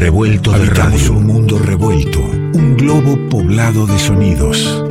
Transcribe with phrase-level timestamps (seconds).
[0.00, 1.12] Revuelto de radio.
[1.12, 4.82] un mundo revuelto, un globo poblado de sonidos.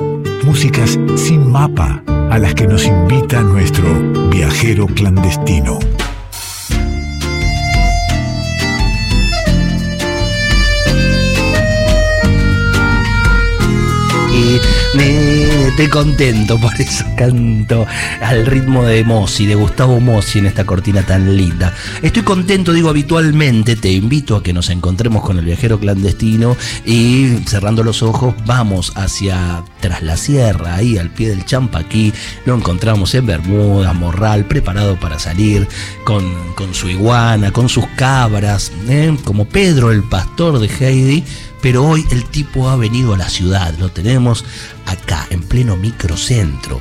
[0.43, 3.89] Músicas sin mapa a las que nos invita nuestro
[4.29, 5.79] viajero clandestino.
[14.97, 17.85] Estoy contento, por eso canto
[18.21, 21.73] al ritmo de Mossi, de Gustavo Mossi en esta cortina tan linda.
[22.01, 27.37] Estoy contento, digo habitualmente, te invito a que nos encontremos con el viajero clandestino y
[27.45, 32.11] cerrando los ojos vamos hacia tras la sierra, ahí al pie del Champaquí,
[32.45, 35.67] lo encontramos en Bermuda, Morral, preparado para salir
[36.03, 36.23] con,
[36.73, 39.15] su iguana, con sus cabras, ¿eh?
[39.23, 41.23] como Pedro el pastor de Heidi
[41.61, 44.45] pero hoy el tipo ha venido a la ciudad, lo tenemos
[44.85, 46.79] acá, en pleno microcentro.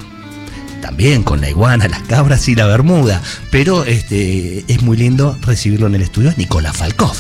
[0.81, 3.21] También con la iguana, las cabras y la bermuda.
[3.51, 6.33] Pero este, es muy lindo recibirlo en el estudio.
[6.37, 7.17] Nicolás Falkov.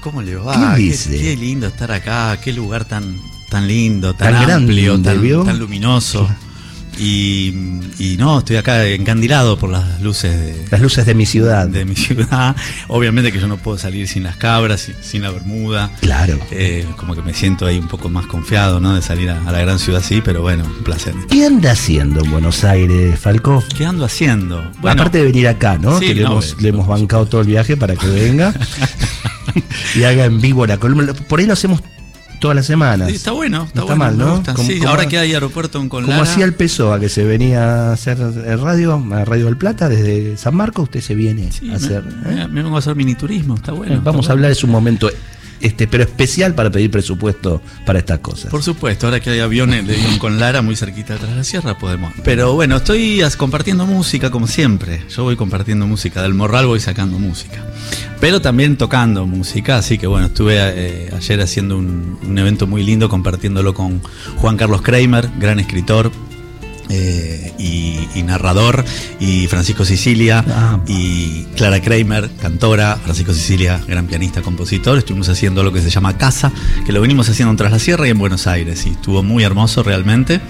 [0.00, 0.74] ¿Cómo le va?
[0.76, 6.28] ¿Qué, Qué, lindo estar acá, qué lugar tan, tan lindo, tan, amplio, tan, tan, luminoso.
[6.98, 10.66] Y, no, estoy acá encandilado por las luces de.
[10.70, 11.66] Las luces de mi ciudad.
[11.66, 12.54] De mi ciudad.
[12.88, 15.90] Obviamente que yo no puedo salir sin las cabras, sin, la bermuda.
[16.00, 16.38] Claro.
[16.50, 18.94] Eh, como que me siento ahí un poco más confiado, ¿no?
[18.94, 21.14] De salir a, la gran ciudad así, pero bueno, un placer.
[21.30, 23.62] ¿Qué anda haciendo en Buenos Aires, Falco?
[23.76, 24.70] ¿Qué ando haciendo?
[24.80, 26.00] Bueno, Aparte de venir acá, ¿no?
[26.00, 28.54] que le, hemos, le hemos bancado todo el viaje para que venga
[29.94, 31.12] y haga en vivo la columna.
[31.12, 31.80] Por ahí lo hacemos
[32.44, 33.08] todas las semanas.
[33.08, 34.42] está bueno, está, mal, ¿no?
[34.58, 35.88] sí, ahora que hay aeropuerto en.
[35.88, 38.18] Como hacía el PSOA, que se venía a hacer
[38.60, 42.04] radio, a Radio del Plata, desde San Marcos, usted se viene a hacer.
[42.26, 42.46] ¿eh?
[42.50, 43.98] Me, vengo a hacer mini turismo, está bueno.
[44.04, 45.08] vamos a hablar de su momento
[45.62, 48.50] este, pero especial para pedir presupuesto para estas cosas.
[48.50, 51.78] Por supuesto, ahora que hay aviones de avión con Lara muy cerquita de la sierra,
[51.78, 52.12] podemos.
[52.22, 55.02] Pero bueno, estoy compartiendo música como siempre.
[55.08, 57.64] Yo voy compartiendo música, del morral voy sacando música.
[58.24, 62.82] Pero también tocando música, así que bueno, estuve eh, ayer haciendo un, un evento muy
[62.82, 64.00] lindo compartiéndolo con
[64.38, 66.10] Juan Carlos Kramer, gran escritor,
[66.90, 68.84] eh, y, narrador,
[69.20, 70.80] y Francisco Sicilia, ah.
[70.86, 74.98] y Clara Kramer, cantora, Francisco Sicilia, gran pianista, compositor.
[74.98, 76.52] Estuvimos haciendo lo que se llama Casa,
[76.86, 79.82] que lo venimos haciendo Tras la Sierra y en Buenos Aires, y estuvo muy hermoso
[79.82, 80.40] realmente.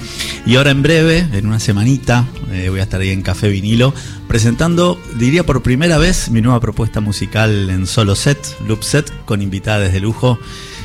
[0.46, 3.94] Y ahora en breve, en una semanita, eh, voy a estar ahí en Café Vinilo,
[4.28, 9.42] presentando, diría por primera vez, mi nueva propuesta musical en solo set, loop set, con
[9.42, 10.38] invitadas de lujo.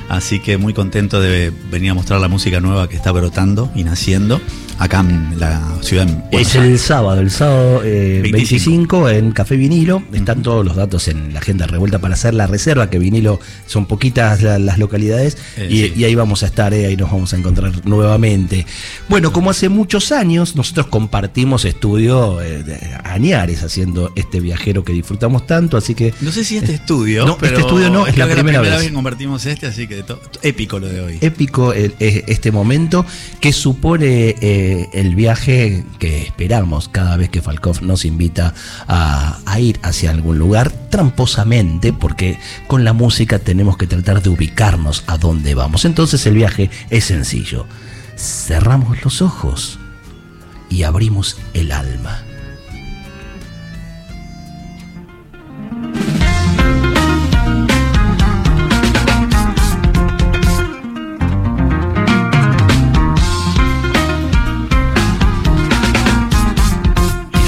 [0.10, 3.84] Así que muy contento de venir a mostrar la música nueva que está brotando y
[3.84, 4.42] naciendo
[4.80, 6.08] acá en la ciudad.
[6.32, 9.10] es el sábado, el sábado 25.
[9.10, 10.02] Eh, en Café Vinilo.
[10.14, 13.86] Están todos los datos en la agenda revuelta para hacer la reserva, que Vinilo son
[13.86, 15.38] poquitas las localidades.
[15.58, 18.66] Eh, y, ahí vamos a estar, eh, ahí nos vamos a encontrar nuevamente.
[19.10, 22.40] Bueno, como hace muchos años, nosotros compartimos estudio
[23.04, 26.14] Añares haciendo este viajero que disfrutamos tanto, así que.
[26.22, 27.26] No sé si este estudio.
[27.26, 28.82] No, este estudio no, es la primera, vez.
[28.82, 30.06] que compartimos este, así que
[30.42, 31.18] épico lo de hoy.
[31.20, 33.06] Épico este momento
[33.42, 34.36] que supone
[34.94, 38.54] el viaje que esperamos cada vez que Falkov nos invita
[38.88, 44.30] a, a, ir hacia algún lugar, tramposamente, porque con la música tenemos que tratar de
[44.30, 45.86] ubicarnos a dónde vamos.
[45.86, 47.66] Entonces el viaje es sencillo.
[48.16, 49.80] Cerramos los ojos
[50.70, 52.29] y abrimos el alma.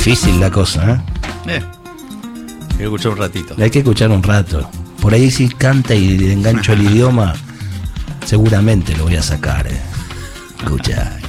[0.04, 1.04] Difícil la cosa,
[1.46, 1.60] ¿eh?
[1.60, 1.62] eh
[2.72, 3.56] hay que escuchar un ratito.
[3.60, 4.68] Hay que escuchar un rato.
[5.00, 7.36] Por ahí si canta y le engancho el idioma,
[8.26, 9.68] seguramente lo voy a sacar.
[9.68, 9.80] Eh.
[10.58, 11.21] Escucha.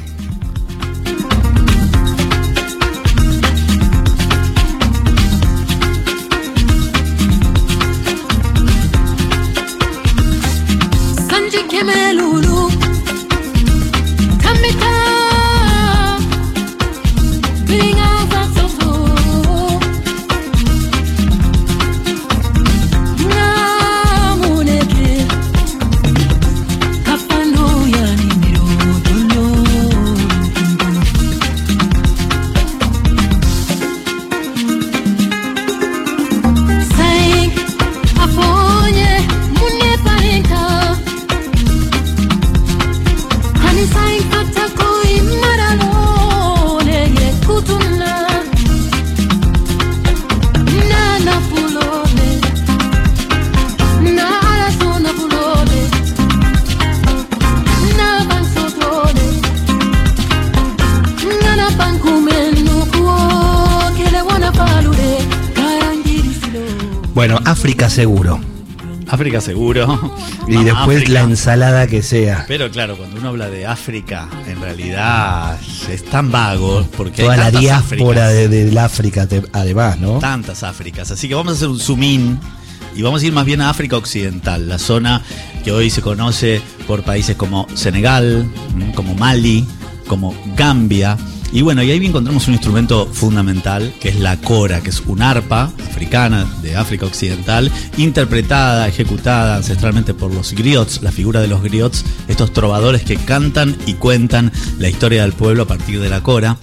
[67.89, 68.41] Seguro.
[69.09, 70.15] África seguro.
[70.49, 71.13] Y Mamá después África.
[71.13, 72.45] la ensalada que sea.
[72.49, 75.57] Pero claro, cuando uno habla de África, en realidad
[75.91, 80.19] es tan vago porque Toda hay la diáspora Áfricas, de- del África, te- además, ¿no?
[80.19, 81.11] tantas Áfricas.
[81.13, 82.41] Así que vamos a hacer un zoom in
[82.97, 85.23] y vamos a ir más bien a África Occidental, la zona
[85.65, 88.47] que hoy se conoce por países como Senegal,
[88.97, 89.65] como Mali,
[90.09, 91.17] como Gambia.
[91.53, 95.21] Y bueno, y ahí encontramos un instrumento fundamental que es la cora, que es un
[95.21, 101.63] arpa africana de África Occidental, interpretada, ejecutada ancestralmente por los griots, la figura de los
[101.63, 106.23] griots, estos trovadores que cantan y cuentan la historia del pueblo a partir de la
[106.23, 106.57] cora.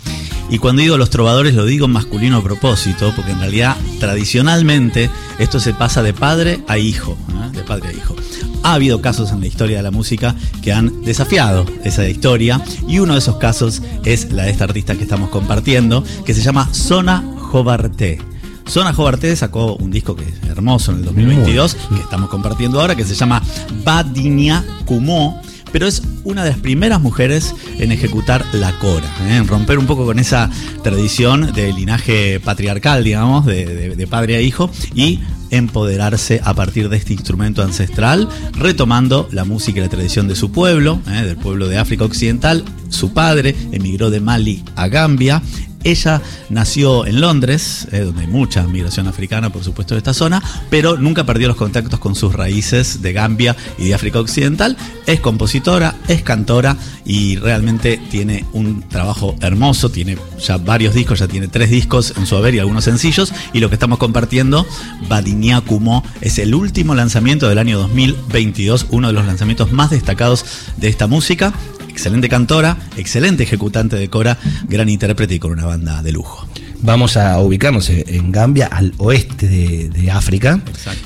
[0.49, 5.11] Y cuando digo los trovadores lo digo en masculino a propósito, porque en realidad tradicionalmente
[5.37, 7.15] esto se pasa de padre a hijo,
[7.51, 8.15] de padre a hijo.
[8.63, 12.99] Ha habido casos en la historia de la música que han desafiado esa historia y
[12.99, 16.69] uno de esos casos es la de esta artista que estamos compartiendo, que se llama
[16.73, 18.19] Sona Jobarté.
[18.67, 22.95] Sona Jobarté sacó un disco que es hermoso en el 2022, que estamos compartiendo ahora,
[22.95, 23.41] que se llama
[23.83, 25.41] Badinia Kumo,
[25.71, 29.37] pero es una de las primeras mujeres en ejecutar la cora, ¿eh?
[29.37, 30.49] en romper un poco con esa
[30.83, 35.19] tradición de linaje patriarcal, digamos, de, de- de padre a hijo, y
[35.51, 40.51] empoderarse a partir de este instrumento ancestral, retomando la música y la tradición de su
[40.51, 41.23] pueblo, ¿eh?
[41.25, 42.63] del pueblo de África Occidental.
[42.89, 45.41] Su padre emigró de Mali a Gambia.
[45.83, 50.43] Ella nació en Londres, eh, donde hay mucha migración africana, por supuesto, de esta zona,
[50.69, 54.75] pero nunca perdió los contactos con sus raíces de Gambia y de África Occidental.
[55.05, 59.89] Es compositora, es cantora y realmente tiene un trabajo hermoso.
[59.89, 63.33] Tiene ya varios discos, ya tiene tres discos en su haber y algunos sencillos.
[63.53, 64.65] Y lo que estamos compartiendo,
[65.07, 70.45] Badinia Kumo, es el último lanzamiento del año 2022, uno de los lanzamientos más destacados
[70.77, 71.53] de esta música.
[71.89, 74.37] Excelente cantora, excelente ejecutante de cora,
[74.67, 76.47] gran intérprete y con una banda de lujo.
[76.81, 80.61] Vamos a ubicarnos en en Gambia, al oeste de, de África,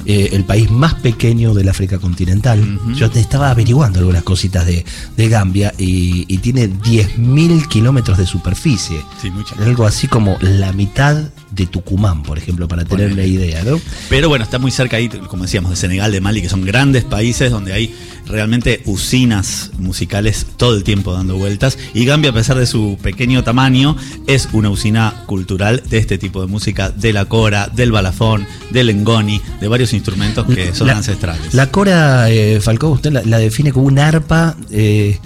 [0.05, 2.79] eh, el país más pequeño del África continental.
[2.95, 4.85] Yo te estaba averiguando algunas cositas de,
[5.17, 9.01] de Gambia y, y tiene 10.000 kilómetros de superficie.
[9.21, 9.31] Sí.
[9.59, 13.79] Algo así como la mitad de Tucumán, por ejemplo, para tener una idea, ¿no?
[14.09, 17.03] Pero bueno, está muy cerca ahí, como decíamos, de Senegal, de Mali, que son grandes
[17.03, 17.95] países donde hay
[18.27, 21.77] realmente usinas musicales todo el tiempo dando vueltas.
[21.93, 23.95] Y Gambia, a pesar de su pequeño tamaño,
[24.27, 28.95] es una usina cultural de este tipo de música, de la cora, del balafón, del
[28.95, 31.53] ngoni, de varios instrumentos que son La- ancestrales.
[31.53, 35.19] La cora, eh, Falcó, usted la, la define como un arpa eh,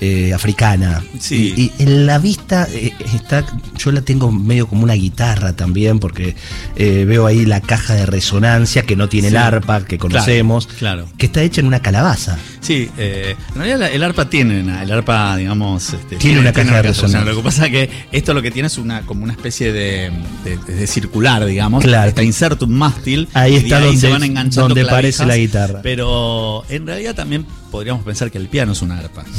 [0.00, 1.02] eh, africana.
[1.18, 1.52] Sí.
[1.56, 3.44] Y, y en la vista eh, está,
[3.76, 6.34] yo la tengo medio como una guitarra también, porque
[6.76, 9.34] eh, veo ahí la caja de resonancia que no tiene Sí.
[9.34, 11.06] el arpa que conocemos, claro.
[11.18, 12.38] que está hecha en una calabaza.
[12.60, 16.52] Sí, eh, en realidad la- el arpa tiene una, el arpa, digamos, este, Tiene una
[16.52, 17.24] caja de resonancia.
[17.30, 20.10] Lo que pasa es que esto lo que tiene es una como una especie de,
[20.44, 21.82] de- de circular, digamos.
[21.82, 22.08] Claro.
[22.08, 23.28] Está inserto un mástil.
[23.34, 25.80] Ahí está donde- se van enganchando donde parece la guitarra.
[25.82, 29.24] Pero en realidad también podríamos pensar que el piano es una arpa.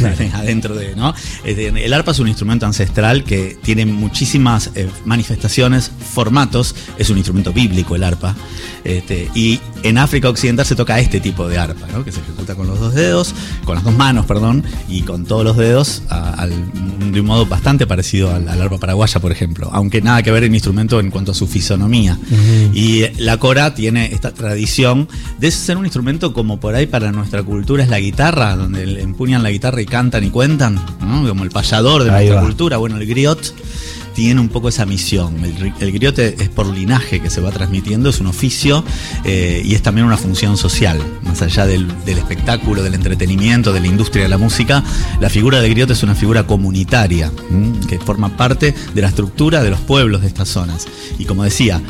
[0.34, 1.14] Adentro de, ¿no?
[1.44, 6.74] Este, El arpa es un instrumento ancestral que tiene muchísimas eh, manifestaciones, formatos.
[6.98, 8.34] Es un instrumento bíblico el arpa.
[8.84, 12.02] Este, y en África Occidental se toca este tipo de arpa, ¿no?
[12.04, 15.44] que se ejecuta con los dos dedos, con las dos manos, perdón, y con todos
[15.44, 20.00] los dedos, a- de un modo bastante parecido al, al arpa paraguaya, por ejemplo, aunque
[20.00, 22.18] nada que ver el instrumento en cuanto a su fisonomía.
[22.72, 25.08] Y eh, la cora tiene esta tradición
[25.38, 29.42] de ser un instrumento como por ahí para nuestra cultura es la guitarra, donde empuñan
[29.42, 31.26] la guitarra y cantan y cuentan, ¿no?
[31.28, 32.42] como el payador de Ahí nuestra va.
[32.42, 32.76] cultura.
[32.76, 33.54] Bueno, el griot
[34.14, 35.44] tiene un poco esa misión.
[35.44, 38.84] El, el griot es por linaje que se va transmitiendo, es un oficio
[39.24, 40.98] eh, y es también una función social.
[41.22, 44.82] Más allá del, del espectáculo, del entretenimiento, de la industria de la música,
[45.20, 47.30] la figura del griot es una figura comunitaria
[47.88, 50.86] que forma parte de la estructura de los pueblos de estas zonas.
[51.18, 51.80] Y como decía,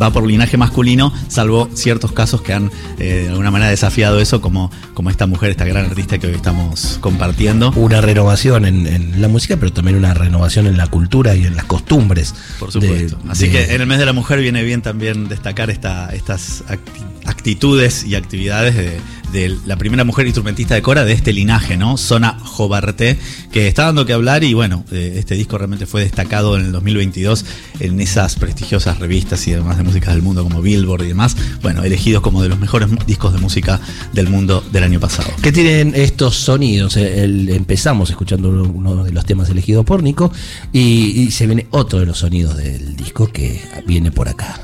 [0.00, 4.40] va por linaje masculino, salvo ciertos casos que han eh, de alguna manera desafiado eso,
[4.40, 7.72] como, como esta mujer, esta gran artista que hoy estamos compartiendo.
[7.76, 11.56] Una renovación en, en la música, pero también una renovación en la cultura y en
[11.56, 12.34] las costumbres.
[12.58, 13.16] Por supuesto.
[13.24, 16.08] de- Así de- que en el mes de la mujer viene bien también destacar esta,
[16.14, 18.98] estas acti- actitudes y actividades de,
[19.32, 21.96] de la primera mujer instrumentista de Cora de este linaje, ¿no?
[21.96, 23.18] Zona Jobarté,
[23.52, 26.72] que está dando que hablar y bueno, eh, este disco realmente fue destacado en el
[26.72, 27.44] 2022
[27.80, 31.82] en esas prestigiosas revistas y demás de música del mundo como Billboard y demás, bueno,
[31.84, 33.80] elegidos como de los mejores discos de música
[34.12, 35.28] del mundo del año pasado.
[35.42, 36.96] ¿Qué tienen estos sonidos?
[36.96, 40.32] Eh, el- empezamos escuchando uno- de los temas elegidos por Nico
[40.72, 44.60] y se viene otro de los sonidos del disco que viene por acá.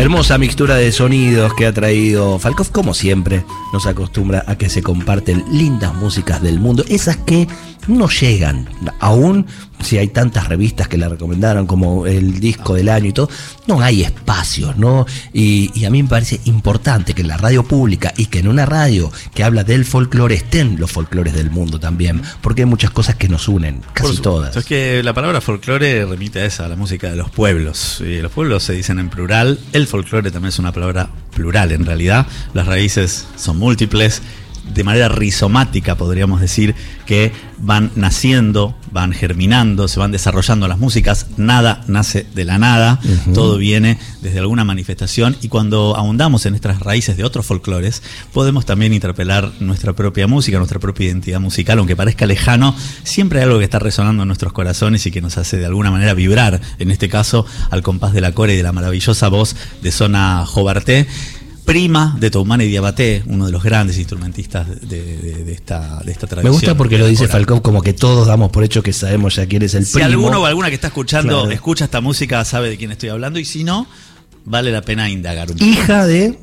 [0.00, 4.82] Hermosa mixtura de sonidos que ha traído Falkov, como siempre, nos acostumbra a que se
[4.82, 7.48] comparten lindas músicas del mundo, esas que
[7.88, 8.68] no llegan,
[9.00, 9.46] aún
[9.82, 13.30] si hay tantas revistas que la recomendaron como el disco del año y todo,
[13.66, 15.06] no hay espacios, ¿no?
[15.32, 18.48] Y, y a mí me parece importante que en la radio pública y que en
[18.48, 22.90] una radio que habla del folclore estén los folclores del mundo también, porque hay muchas
[22.90, 24.56] cosas que nos unen, casi todas.
[24.56, 28.00] Es que la palabra folclore remite a esa, a la música de los pueblos.
[28.00, 29.58] Y los pueblos se dicen en plural.
[29.72, 32.26] El folclore también es una palabra plural en realidad.
[32.54, 34.22] Las raíces son múltiples.
[34.74, 36.74] De manera rizomática podríamos decir
[37.06, 41.26] que van naciendo, van germinando, se van desarrollando las músicas.
[41.36, 43.00] Nada nace de la nada.
[43.34, 45.36] Todo viene desde alguna manifestación.
[45.42, 48.02] Y cuando ahondamos en estas raíces de otros folclores,
[48.32, 53.46] podemos también interpelar nuestra propia música, nuestra propia identidad musical, aunque parezca lejano, siempre hay
[53.46, 56.60] algo que está resonando en nuestros corazones y que nos hace de alguna manera vibrar,
[56.78, 60.44] en este caso al compás de la core y de la maravillosa voz de Zona
[60.46, 61.06] Jobarté
[61.70, 66.26] prima de Toumane Diabaté, uno de los grandes instrumentistas de, de- de esta, de esta
[66.26, 66.52] Me tradición.
[66.52, 67.28] gusta porque lo dice.
[67.28, 70.06] Falcón como que todos damos por hecho que sabemos ya quién es el Si primo.
[70.08, 71.50] alguno o alguna que está escuchando Claro.
[71.52, 73.86] escucha esta música, sabe de quién estoy hablando, y si no,
[74.44, 75.70] vale la pena indagar un poco.
[75.70, 76.38] Hija de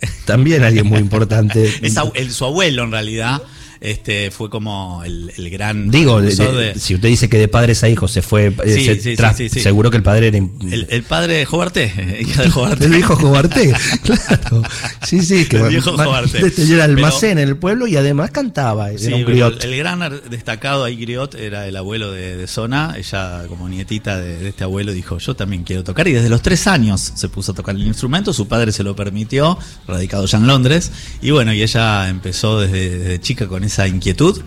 [0.26, 1.72] también alguien muy importante.
[1.82, 3.40] Es su abuelo, en realidad,
[3.80, 5.90] este fue como el, el gran.
[5.90, 8.84] Digo, de- de- si usted dice que de padres a hijos se fue, eh, Sí,
[8.84, 12.18] se sí, sí, tras- sí, seguro que el padre era el, el padre de Jobarté,
[12.20, 12.84] hija de Jobarté.
[12.86, 13.72] el viejo Jobarté,
[14.02, 14.62] claro.
[15.06, 16.38] Sí, sí, que El viejo Jobarté.
[16.38, 19.64] el Pero- almacén en el pueblo y además cantaba, era un pero griot.
[19.64, 22.94] el, el gran destacado ahí, Griot, era el abuelo de, de Zona.
[22.98, 26.06] Ella, como nietita de, de este abuelo, dijo: Yo también quiero tocar.
[26.08, 28.32] Y desde los tres años se puso a tocar el instrumento.
[28.32, 30.92] Su padre se lo permitió, radicado ya en Londres.
[31.22, 34.40] Y bueno, y ella empezó desde, desde chica con esa inquietud.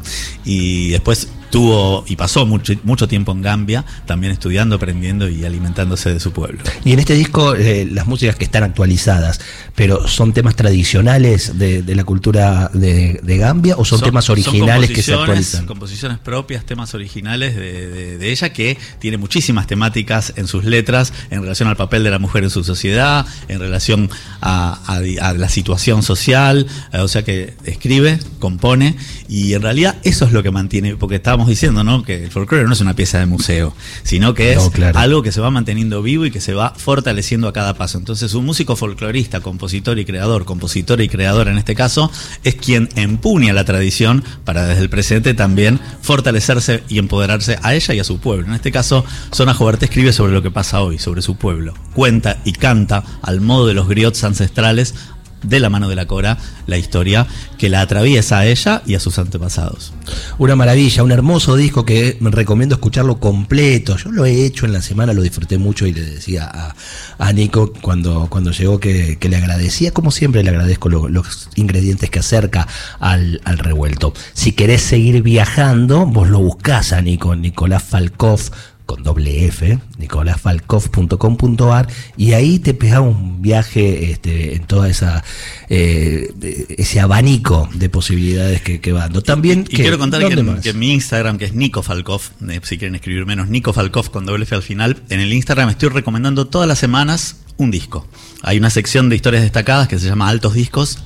[0.45, 6.11] Y después tuvo y pasó mucho, mucho tiempo en Gambia, también estudiando, aprendiendo y alimentándose
[6.11, 6.59] de su pueblo.
[6.83, 9.39] Y en este disco, eh, las músicas que están actualizadas,
[9.75, 14.89] pero ¿son temas tradicionales de, de la cultura de, de Gambia o son, temas originales
[14.89, 15.67] que se actualizan?
[15.67, 21.69] Composiciones propias, temas originales de, ella que tiene muchísimas temáticas en sus letras en relación
[21.69, 24.09] al papel de la mujer en su sociedad, en relación
[24.41, 28.95] a, a- a la situación social, eh, o sea que escribe, compone
[29.29, 32.03] y en realidad eso es lo que mantiene, porque estábamos diciendo ¿no?
[32.03, 33.73] que el folclore no es una pieza de museo,
[34.03, 34.97] sino que es No, claro.
[34.99, 37.97] algo que se va manteniendo vivo y que se va fortaleciendo a cada paso.
[37.97, 42.11] Entonces, un músico folclorista, compositor y creador, compositor y creador en este caso,
[42.43, 47.93] es quien empuña la tradición para desde el presente también fortalecerse y empoderarse a ella
[47.93, 48.47] y a su pueblo.
[48.47, 51.73] En este caso, Zona Joberté escribe sobre lo que pasa hoy, sobre su pueblo.
[51.93, 54.95] Cuenta y canta al modo de los griots ancestrales
[55.43, 58.99] de la mano de la Cora la historia que la atraviesa a ella y a
[58.99, 59.93] sus antepasados.
[60.37, 63.97] Una maravilla, un hermoso disco que recomiendo escucharlo completo.
[63.97, 66.73] Yo lo he hecho en la semana, lo disfruté mucho y le decía
[67.19, 71.49] a, Nico cuando, cuando llegó que, que le agradecía, como siempre le agradezco lo- los
[71.55, 72.67] ingredientes que acerca
[72.99, 74.13] al, al revuelto.
[74.33, 78.39] Si querés seguir viajando, vos lo buscás a Nico, Nicolás Falkov
[78.85, 81.87] con doble F, nicolasfalkov.com.ar
[82.17, 85.23] y ahí te pega un viaje este, en toda esa
[85.69, 86.29] eh,
[86.77, 89.21] ese abanico de posibilidades que, que va dando.
[89.21, 90.21] También Y que- quiero contar
[90.61, 94.25] que mi Instagram, que es Nico Falkov, eh, si quieren escribir menos, Nico Falkov con
[94.25, 98.07] doble F al final, en el Instagram estoy recomendando todas las semanas un disco.
[98.41, 100.99] Hay una sección de historias destacadas que se llama Altos Discos.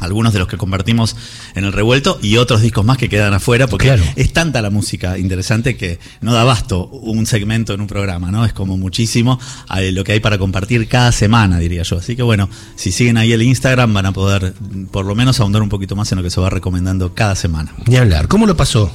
[0.00, 1.16] Algunos de los que convertimos
[1.54, 4.04] en el revuelto y otros discos más que quedan afuera, porque Claro.
[4.16, 8.44] es tanta la música interesante que no da basto un segmento en un programa, ¿no?
[8.44, 9.38] Es como muchísimo
[9.76, 11.98] eh, lo que hay para compartir cada semana, diría yo.
[11.98, 15.40] Así que bueno, si siguen ahí el Instagram van a poder mm, por lo menos
[15.40, 17.72] ahondar un poquito más en lo que se va recomendando cada semana.
[17.86, 18.28] Ni hablar.
[18.28, 18.92] ¿Cómo lo pasó?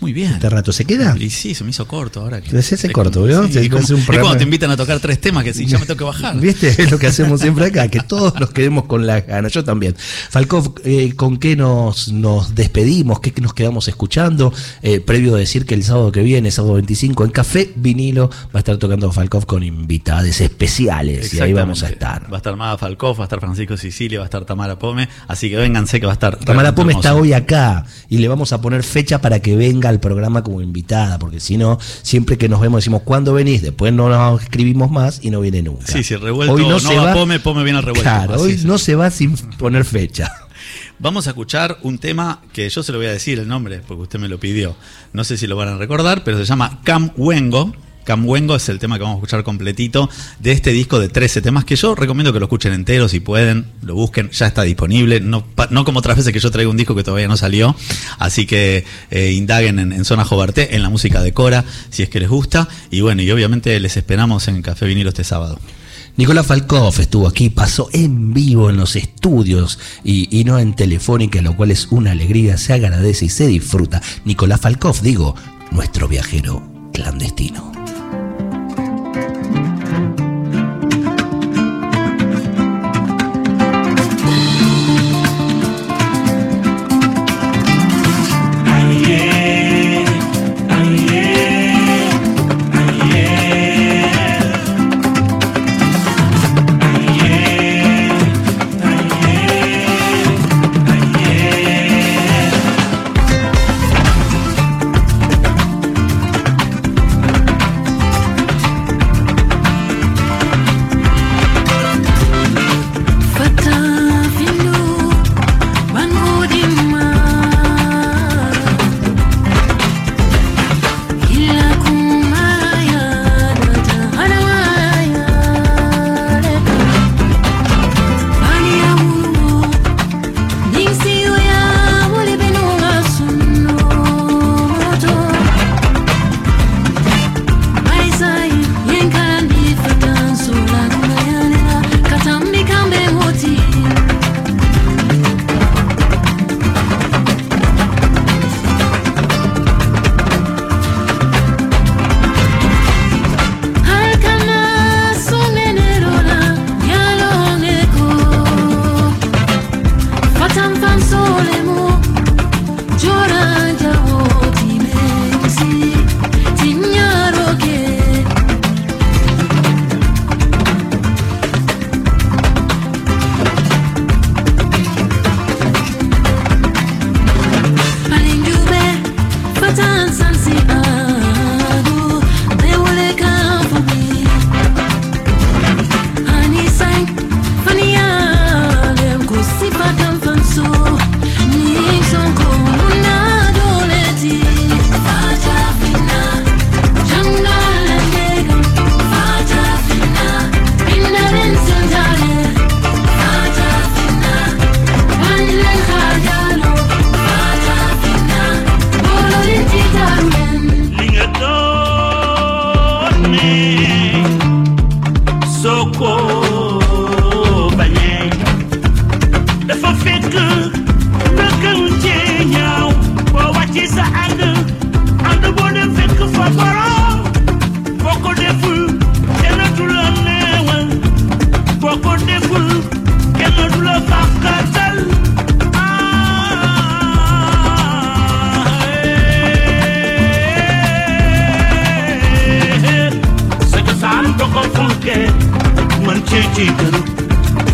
[0.00, 0.32] Muy bien.
[0.32, 1.16] Este rato, ¿se queda?
[1.18, 2.40] Y sí, se me hizo corto ahora.
[2.40, 3.48] Que, es corto, como- ¿vio?
[3.48, 5.66] sí, es, como- hace un es cuando te invitan a tocar tres temas que si
[5.66, 6.38] ya me tengo que bajar.
[6.38, 6.68] ¿Viste?
[6.68, 9.52] Es lo que hacemos siempre acá, que todos nos quedemos con las ganas.
[9.52, 9.94] Yo también.
[10.30, 13.20] Falkov, eh, ¿con qué nos, nos despedimos?
[13.20, 14.52] ¿Qué nos quedamos escuchando?
[14.82, 18.54] Eh, previo a decir que el sábado que viene, sábado 25, en Café Vinilo, va
[18.54, 21.32] a estar tocando Falkov con invitadas especiales.
[21.34, 22.30] Y ahí vamos a estar.
[22.30, 25.08] Va a estar Mada Falcoff, va a estar Francisco Sicilia, va a estar Tamara Pome.
[25.28, 26.36] Así que vénganse que va a estar.
[26.38, 30.00] Tamara Pome está hoy acá y le vamos a poner fecha para que venga al
[30.00, 33.62] programa como invitada, porque si no, siempre que nos vemos decimos, ¿cuándo venís?
[33.62, 35.86] Después no nos escribimos más y no viene nunca.
[35.86, 36.54] Sí, sí, revuelto.
[36.54, 38.02] Hoy no, no se va va, Pome, Pome viene revuelto.
[38.02, 40.32] Claro, hoy no se va sin poner fecha.
[40.98, 44.02] Vamos a escuchar un tema que yo se lo voy a decir el nombre porque
[44.04, 44.76] usted me lo pidió.
[45.12, 47.74] No sé si lo van a recordar, pero se llama Cam Wengo.
[48.04, 50.08] Cam Wengo es el tema que vamos a escuchar completito
[50.38, 53.66] de este disco de 13 temas que yo recomiendo que lo escuchen entero si pueden,
[53.82, 55.20] lo busquen, ya está disponible.
[55.20, 57.74] No, no como otras veces que yo traigo un disco que todavía no salió.
[58.18, 62.20] Así que eh, indaguen en, Zona Jobarté, en la música de Cora, si es que
[62.20, 62.68] les gusta.
[62.90, 65.58] Y bueno, y obviamente les esperamos en Café Vinilo este sábado.
[66.16, 71.42] Nicolás Falkov estuvo aquí, pasó en vivo en los estudios y, y no en Telefónica,
[71.42, 74.00] lo cual es una alegría, se agradece y se disfruta.
[74.24, 75.34] Nicolás Falkov, digo,
[75.72, 77.73] nuestro viajero clandestino.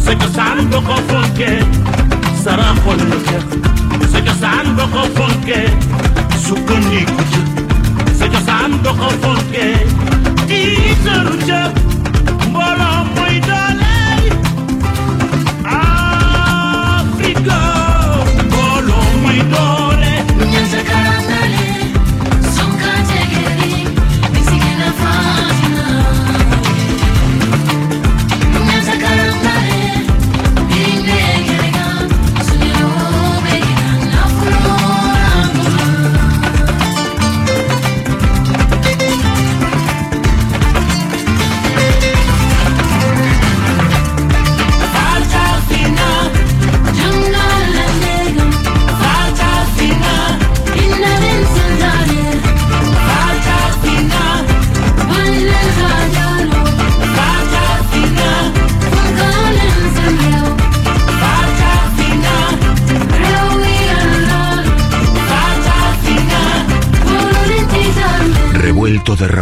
[0.05, 1.59] Sei que saan nga ko fonkee
[2.45, 3.45] sara xol la jeex
[4.13, 5.67] Sei que saan nga ko fonkee
[6.47, 7.43] sukkandiku ca
[8.19, 9.75] Sei que saan nga ko fonkee
[10.49, 11.61] tiitaru ca